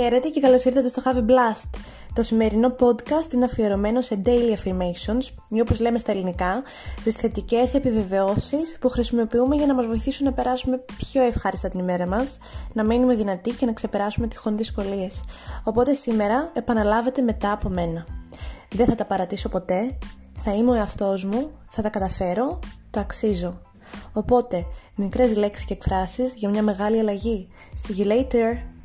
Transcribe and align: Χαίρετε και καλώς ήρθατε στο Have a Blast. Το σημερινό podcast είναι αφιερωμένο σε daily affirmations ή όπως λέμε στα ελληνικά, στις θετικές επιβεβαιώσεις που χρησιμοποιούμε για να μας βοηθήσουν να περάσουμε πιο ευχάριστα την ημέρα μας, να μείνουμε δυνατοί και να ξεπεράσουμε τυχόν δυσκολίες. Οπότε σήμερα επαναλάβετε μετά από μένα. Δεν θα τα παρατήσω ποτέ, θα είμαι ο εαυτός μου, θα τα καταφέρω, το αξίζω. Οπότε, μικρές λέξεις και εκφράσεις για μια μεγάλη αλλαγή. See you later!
Χαίρετε 0.00 0.28
και 0.28 0.40
καλώς 0.40 0.64
ήρθατε 0.64 0.88
στο 0.88 1.02
Have 1.04 1.16
a 1.16 1.20
Blast. 1.20 1.80
Το 2.12 2.22
σημερινό 2.22 2.76
podcast 2.78 3.32
είναι 3.32 3.44
αφιερωμένο 3.44 4.00
σε 4.00 4.22
daily 4.24 4.54
affirmations 4.56 5.34
ή 5.48 5.60
όπως 5.60 5.80
λέμε 5.80 5.98
στα 5.98 6.12
ελληνικά, 6.12 6.62
στις 7.00 7.14
θετικές 7.14 7.74
επιβεβαιώσεις 7.74 8.76
που 8.80 8.88
χρησιμοποιούμε 8.88 9.56
για 9.56 9.66
να 9.66 9.74
μας 9.74 9.86
βοηθήσουν 9.86 10.26
να 10.26 10.32
περάσουμε 10.32 10.84
πιο 10.96 11.22
ευχάριστα 11.22 11.68
την 11.68 11.80
ημέρα 11.80 12.06
μας, 12.06 12.38
να 12.72 12.84
μείνουμε 12.84 13.14
δυνατοί 13.14 13.50
και 13.50 13.66
να 13.66 13.72
ξεπεράσουμε 13.72 14.26
τυχόν 14.26 14.56
δυσκολίες. 14.56 15.20
Οπότε 15.64 15.94
σήμερα 15.94 16.50
επαναλάβετε 16.54 17.22
μετά 17.22 17.52
από 17.52 17.68
μένα. 17.68 18.06
Δεν 18.74 18.86
θα 18.86 18.94
τα 18.94 19.04
παρατήσω 19.04 19.48
ποτέ, 19.48 19.98
θα 20.34 20.54
είμαι 20.54 20.70
ο 20.70 20.74
εαυτός 20.74 21.24
μου, 21.24 21.50
θα 21.68 21.82
τα 21.82 21.88
καταφέρω, 21.88 22.58
το 22.90 23.00
αξίζω. 23.00 23.60
Οπότε, 24.12 24.64
μικρές 24.96 25.36
λέξεις 25.36 25.64
και 25.64 25.72
εκφράσεις 25.72 26.32
για 26.36 26.48
μια 26.48 26.62
μεγάλη 26.62 26.98
αλλαγή. 26.98 27.48
See 27.86 28.00
you 28.00 28.06
later! 28.06 28.77